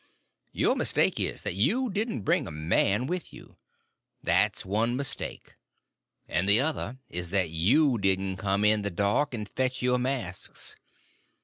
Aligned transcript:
Your 0.51 0.75
mistake 0.75 1.19
is, 1.19 1.43
that 1.43 1.53
you 1.53 1.91
didn't 1.91 2.21
bring 2.21 2.47
a 2.47 2.51
man 2.51 3.05
with 3.05 3.31
you; 3.31 3.57
that's 4.23 4.65
one 4.65 4.95
mistake, 4.95 5.53
and 6.27 6.49
the 6.49 6.59
other 6.59 6.97
is 7.07 7.29
that 7.29 7.51
you 7.51 7.99
didn't 7.99 8.37
come 8.37 8.65
in 8.65 8.81
the 8.81 8.89
dark 8.89 9.35
and 9.35 9.47
fetch 9.47 9.83
your 9.83 9.99
masks. 9.99 10.75